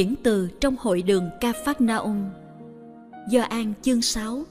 [0.00, 2.30] Diễn từ trong hội đường Ca Phát Naum
[3.30, 4.44] Do An chương 6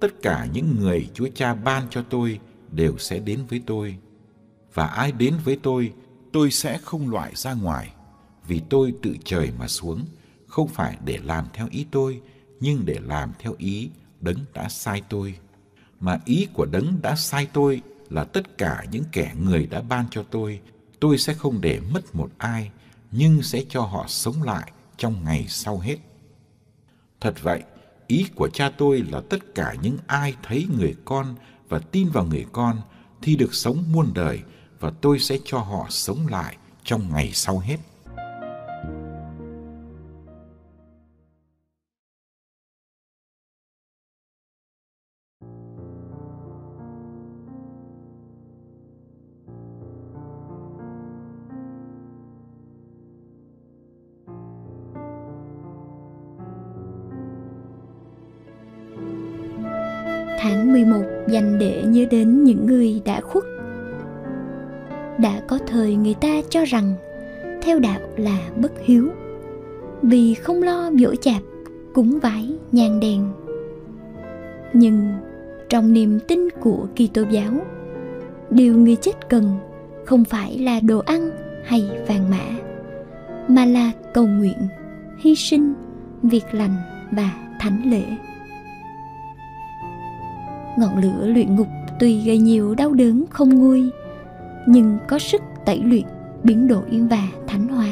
[0.00, 3.96] Tất cả những người Chúa Cha ban cho tôi đều sẽ đến với tôi.
[4.74, 5.92] Và ai đến với tôi,
[6.32, 7.92] tôi sẽ không loại ra ngoài.
[8.48, 10.04] Vì tôi tự trời mà xuống,
[10.46, 12.20] không phải để làm theo ý tôi,
[12.60, 15.34] nhưng để làm theo ý đấng đã sai tôi.
[16.00, 17.82] Mà ý của đấng đã sai tôi
[18.14, 20.60] là tất cả những kẻ người đã ban cho tôi,
[21.00, 22.70] tôi sẽ không để mất một ai,
[23.10, 25.96] nhưng sẽ cho họ sống lại trong ngày sau hết.
[27.20, 27.62] Thật vậy,
[28.06, 31.34] ý của cha tôi là tất cả những ai thấy người con
[31.68, 32.76] và tin vào người con
[33.22, 34.40] thì được sống muôn đời
[34.80, 37.76] và tôi sẽ cho họ sống lại trong ngày sau hết.
[60.44, 63.44] Tháng 11 dành để nhớ đến những người đã khuất.
[65.18, 66.92] Đã có thời người ta cho rằng
[67.62, 69.08] theo đạo là bất hiếu
[70.02, 71.42] vì không lo dỗ chạp,
[71.94, 73.32] cúng vái, nhang đèn.
[74.72, 75.12] Nhưng
[75.68, 77.52] trong niềm tin của Kitô giáo,
[78.50, 79.44] điều người chết cần
[80.04, 81.30] không phải là đồ ăn
[81.64, 82.44] hay vàng mã,
[83.48, 84.68] mà là cầu nguyện,
[85.18, 85.74] hy sinh,
[86.22, 86.76] việc lành
[87.10, 88.04] và thánh lễ
[90.78, 91.68] ngọn lửa luyện ngục
[92.00, 93.90] tuy gây nhiều đau đớn không nguôi,
[94.66, 96.04] nhưng có sức tẩy luyện,
[96.42, 97.88] biến đổi và thánh hóa.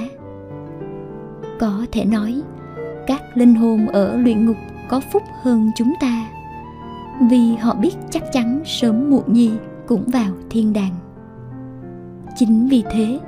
[1.60, 2.42] Có thể nói,
[3.06, 4.56] các linh hồn ở luyện ngục
[4.88, 6.28] có phúc hơn chúng ta,
[7.30, 9.50] vì họ biết chắc chắn sớm muộn gì
[9.86, 10.94] cũng vào thiên đàng.
[12.36, 13.18] Chính vì thế,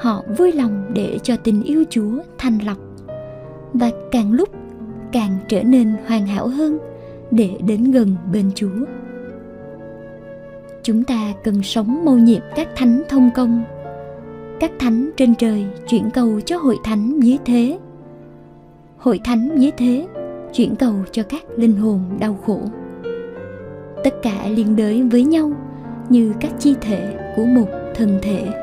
[0.00, 2.78] họ vui lòng để cho tình yêu chúa thanh lọc
[3.74, 4.48] và càng lúc
[5.12, 6.78] càng trở nên hoàn hảo hơn
[7.30, 8.86] để đến gần bên Chúa.
[10.82, 13.64] Chúng ta cần sống mâu nhiệm các thánh thông công,
[14.60, 17.78] các thánh trên trời chuyển cầu cho hội thánh dưới thế.
[18.96, 20.06] Hội thánh dưới thế
[20.52, 22.60] chuyển cầu cho các linh hồn đau khổ.
[24.04, 25.52] Tất cả liên đới với nhau
[26.08, 28.59] như các chi thể của một thân thể.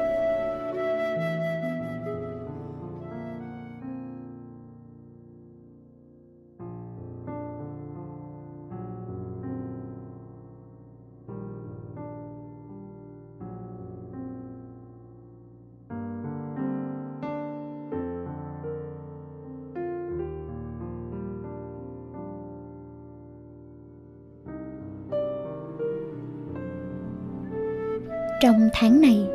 [28.42, 29.28] Trong tháng này,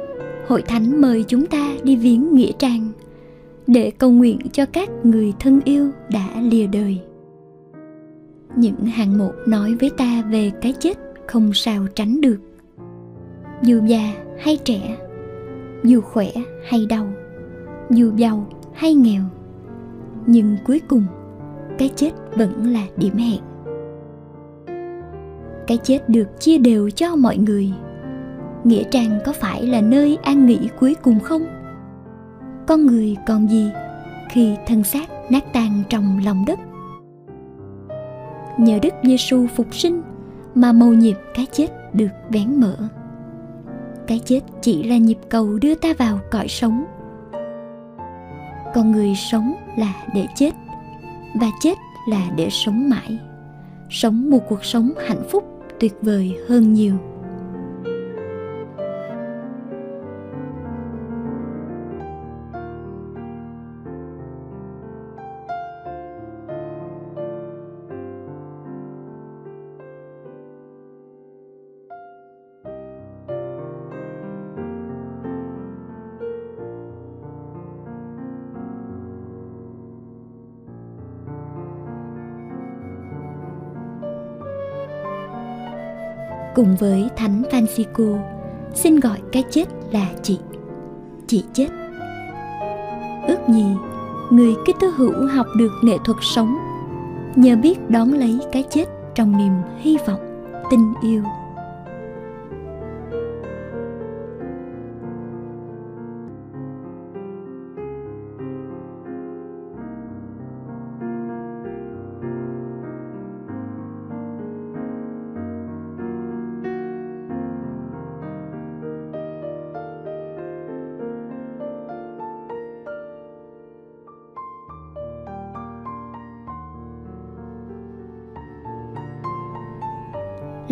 [0.46, 2.88] Hội Thánh mời chúng ta đi viếng Nghĩa Trang
[3.66, 7.00] để cầu nguyện cho các người thân yêu đã lìa đời.
[8.56, 12.38] Những hàng mục nói với ta về cái chết không sao tránh được.
[13.62, 14.96] Dù già hay trẻ,
[15.84, 16.30] dù khỏe
[16.68, 17.08] hay đau,
[17.90, 19.22] dù giàu hay nghèo,
[20.26, 21.04] nhưng cuối cùng
[21.78, 23.40] cái chết vẫn là điểm hẹn.
[25.66, 27.72] Cái chết được chia đều cho mọi người
[28.64, 31.42] nghĩa trang có phải là nơi an nghỉ cuối cùng không?
[32.66, 33.70] Con người còn gì
[34.30, 36.58] khi thân xác nát tan trong lòng đất?
[38.58, 40.02] Nhờ đức giêsu phục sinh
[40.54, 42.76] mà mầu nhiệm cái chết được vén mở.
[44.06, 46.84] Cái chết chỉ là nhịp cầu đưa ta vào cõi sống.
[48.74, 50.50] Con người sống là để chết
[51.40, 51.78] và chết
[52.08, 53.18] là để sống mãi.
[53.90, 55.44] Sống một cuộc sống hạnh phúc
[55.80, 56.94] tuyệt vời hơn nhiều.
[86.54, 88.18] Cùng với Thánh Francisco
[88.74, 90.38] xin gọi cái chết là chị,
[91.26, 91.68] chị chết.
[93.28, 93.64] Ước gì
[94.30, 96.56] người Kitô hữu học được nghệ thuật sống
[97.36, 98.84] nhờ biết đón lấy cái chết
[99.14, 101.22] trong niềm hy vọng, tình yêu.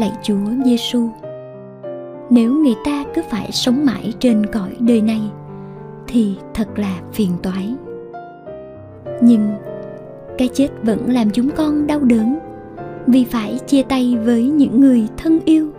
[0.00, 1.08] Lạy Chúa Giêsu.
[2.30, 5.20] Nếu người ta cứ phải sống mãi trên cõi đời này,
[6.08, 7.74] thì thật là phiền toái.
[9.22, 9.48] Nhưng
[10.38, 12.38] cái chết vẫn làm chúng con đau đớn,
[13.06, 15.70] vì phải chia tay với những người thân yêu,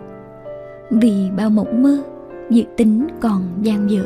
[0.90, 1.98] vì bao mộng mơ,
[2.50, 4.04] dự tính còn dang dở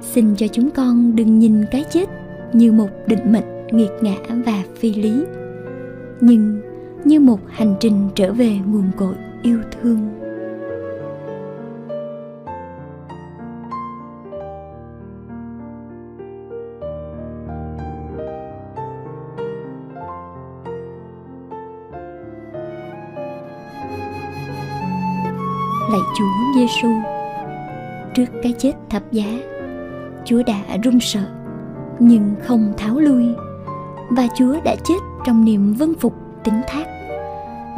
[0.00, 2.08] xin cho chúng con đừng nhìn cái chết
[2.52, 4.16] như một định mệnh nghiệt ngã
[4.46, 5.24] và phi lý,
[6.20, 6.60] nhưng
[7.04, 10.08] như một hành trình trở về nguồn cội yêu thương.
[25.90, 26.24] Lạy Chúa
[26.56, 26.88] Giêsu
[28.14, 29.38] trước cái chết thập giá,
[30.24, 31.24] Chúa đã run sợ,
[31.98, 33.24] nhưng không tháo lui,
[34.10, 36.86] và Chúa đã chết trong niềm vâng phục tính thác,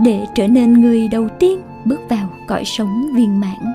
[0.05, 3.73] để trở nên người đầu tiên bước vào cõi sống viên mãn.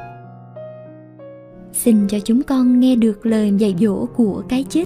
[1.74, 4.86] Xin cho chúng con nghe được lời dạy dỗ của cái chết.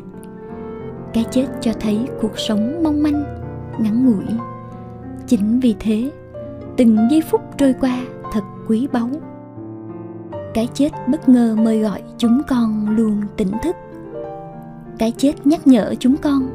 [1.14, 3.24] Cái chết cho thấy cuộc sống mong manh,
[3.80, 4.36] ngắn ngủi.
[5.28, 6.12] Chính vì thế,
[6.78, 8.02] từng giây phút trôi qua
[8.34, 9.10] thật quý báu.
[10.54, 13.76] Cái chết bất ngờ mời gọi chúng con luôn tỉnh thức.
[14.98, 16.50] Cái chết nhắc nhở chúng con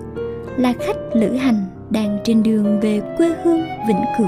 [0.57, 4.27] là khách lữ hành đang trên đường về quê hương vĩnh cửu.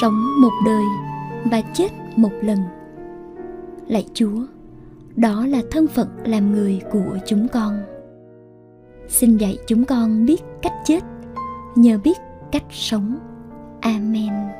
[0.00, 0.84] Sống một đời
[1.44, 2.58] và chết một lần.
[3.86, 4.46] Lạy chúa,
[5.16, 7.78] đó là thân phận làm người của chúng con
[9.10, 11.00] xin dạy chúng con biết cách chết
[11.74, 12.18] nhờ biết
[12.52, 13.18] cách sống.
[13.80, 14.59] Amen.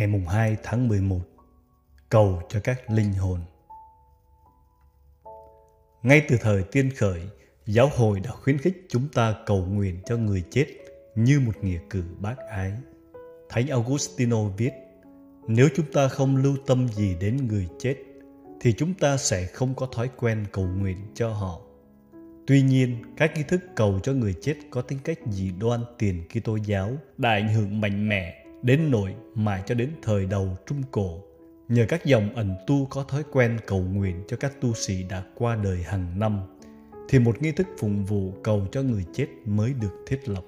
[0.00, 1.20] Ngày mùng 2 tháng 11
[2.08, 3.40] cầu cho các linh hồn.
[6.02, 7.20] Ngay từ thời tiên khởi,
[7.66, 10.66] giáo hội đã khuyến khích chúng ta cầu nguyện cho người chết
[11.14, 12.72] như một nghĩa cử bác ái.
[13.48, 14.70] Thánh Augustino viết,
[15.48, 17.94] nếu chúng ta không lưu tâm gì đến người chết,
[18.60, 21.60] thì chúng ta sẽ không có thói quen cầu nguyện cho họ.
[22.46, 26.24] Tuy nhiên, các nghi thức cầu cho người chết có tính cách dị đoan tiền
[26.28, 30.82] Kitô giáo đã ảnh hưởng mạnh mẽ Đến nỗi mãi cho đến thời đầu Trung
[30.90, 31.22] Cổ,
[31.68, 35.22] nhờ các dòng ẩn tu có thói quen cầu nguyện cho các tu sĩ đã
[35.34, 36.40] qua đời hàng năm,
[37.08, 40.44] thì một nghi thức phụng vụ cầu cho người chết mới được thiết lập.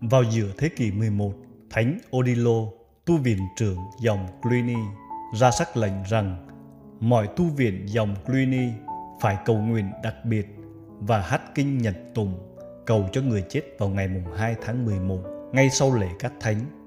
[0.00, 1.32] Vào giữa thế kỷ 11,
[1.70, 2.60] Thánh Odilo,
[3.04, 4.76] tu viện trưởng dòng Cluny,
[5.34, 6.46] ra sắc lệnh rằng
[7.00, 8.68] mọi tu viện dòng Cluny
[9.20, 10.46] phải cầu nguyện đặc biệt
[11.00, 12.38] và hát kinh nhật tùng
[12.86, 15.18] cầu cho người chết vào ngày mùng 2 tháng 11,
[15.52, 16.85] ngay sau lễ cắt thánh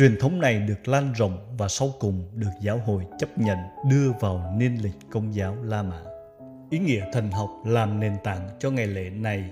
[0.00, 3.58] Truyền thống này được lan rộng và sau cùng được giáo hội chấp nhận
[3.90, 6.02] đưa vào niên lịch công giáo La Mã.
[6.70, 9.50] Ý nghĩa thần học làm nền tảng cho ngày lễ này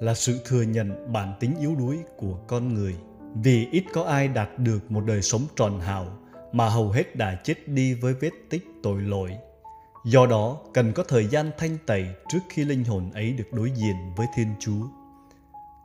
[0.00, 2.94] là sự thừa nhận bản tính yếu đuối của con người.
[3.34, 6.06] Vì ít có ai đạt được một đời sống tròn hảo
[6.52, 9.36] mà hầu hết đã chết đi với vết tích tội lỗi.
[10.04, 13.70] Do đó, cần có thời gian thanh tẩy trước khi linh hồn ấy được đối
[13.70, 14.86] diện với Thiên Chúa.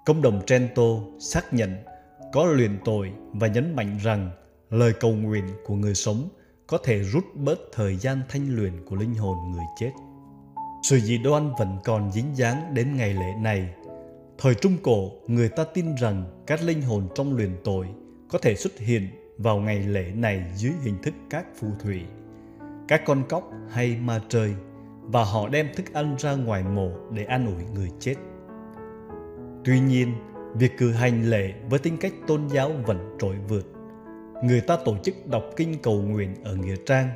[0.06, 1.84] Công đồng Trento xác nhận
[2.34, 4.30] có luyện tội và nhấn mạnh rằng
[4.70, 6.30] lời cầu nguyện của người sống
[6.68, 9.92] có thể rút bớt thời gian thanh luyện của linh hồn người chết.
[10.84, 13.74] Sự dị đoan vẫn còn dính dáng đến ngày lễ này.
[14.38, 17.88] Thời Trung Cổ, người ta tin rằng các linh hồn trong luyện tội
[18.30, 19.08] có thể xuất hiện
[19.38, 22.02] vào ngày lễ này dưới hình thức các phù thủy,
[22.88, 24.54] các con cóc hay ma trời
[25.02, 28.16] và họ đem thức ăn ra ngoài mộ để an ủi người chết.
[29.66, 30.14] Tuy nhiên,
[30.56, 33.68] việc cử hành lễ với tính cách tôn giáo vẫn trội vượt.
[34.44, 37.10] Người ta tổ chức đọc kinh cầu nguyện ở Nghĩa Trang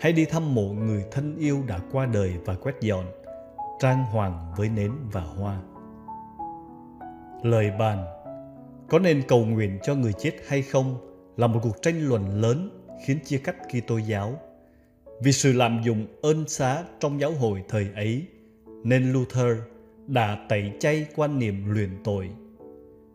[0.00, 3.04] hay đi thăm mộ người thân yêu đã qua đời và quét dọn,
[3.80, 5.60] trang hoàng với nến và hoa.
[7.42, 8.04] Lời bàn
[8.88, 10.96] Có nên cầu nguyện cho người chết hay không
[11.36, 14.38] là một cuộc tranh luận lớn khiến chia cắt Kitô giáo.
[15.22, 18.26] Vì sự lạm dụng ơn xá trong giáo hội thời ấy,
[18.84, 19.56] nên Luther
[20.06, 22.30] đã tẩy chay quan niệm luyện tội.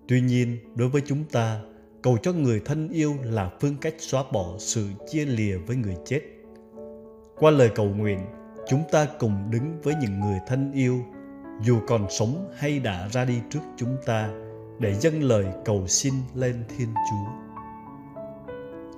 [0.08, 1.60] Tuy nhiên, đối với chúng ta,
[2.02, 5.96] cầu cho người thân yêu là phương cách xóa bỏ sự chia lìa với người
[6.06, 6.22] chết.
[7.36, 8.20] Qua lời cầu nguyện,
[8.68, 11.00] chúng ta cùng đứng với những người thân yêu,
[11.62, 14.30] dù còn sống hay đã ra đi trước chúng ta,
[14.80, 17.32] để dâng lời cầu xin lên Thiên Chúa.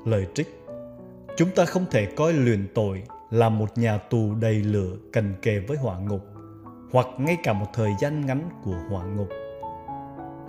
[0.06, 0.48] Lời trích
[1.38, 5.60] Chúng ta không thể coi luyện tội là một nhà tù đầy lửa cần kề
[5.60, 6.22] với hỏa ngục
[6.92, 9.30] hoặc ngay cả một thời gian ngắn của hỏa ngục.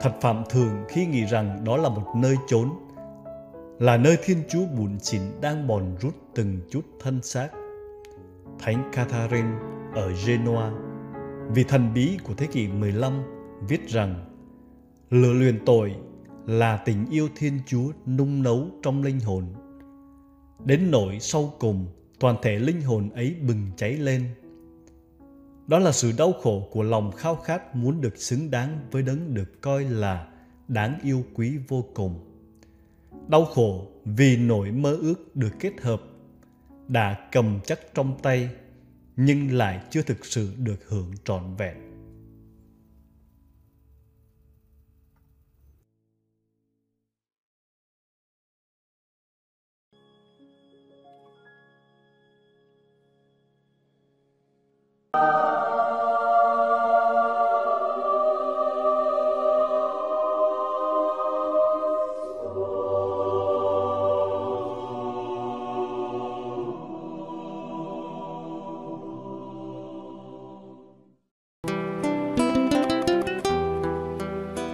[0.00, 2.70] Thật phạm thường khi nghĩ rằng đó là một nơi chốn,
[3.78, 7.48] là nơi Thiên Chúa bùn xỉn đang bòn rút từng chút thân xác.
[8.58, 9.50] Thánh Catherine
[9.94, 10.72] ở Genoa,
[11.54, 13.22] vì thần bí của thế kỷ 15,
[13.68, 14.24] viết rằng
[15.10, 15.94] lửa luyện tội
[16.46, 19.44] là tình yêu Thiên Chúa nung nấu trong linh hồn.
[20.64, 21.86] Đến nỗi sau cùng,
[22.20, 24.22] toàn thể linh hồn ấy bừng cháy lên
[25.68, 29.34] đó là sự đau khổ của lòng khao khát muốn được xứng đáng với đấng
[29.34, 30.28] được coi là
[30.68, 32.24] đáng yêu quý vô cùng.
[33.28, 36.02] Đau khổ vì nỗi mơ ước được kết hợp,
[36.88, 38.50] đã cầm chắc trong tay
[39.16, 41.87] nhưng lại chưa thực sự được hưởng trọn vẹn.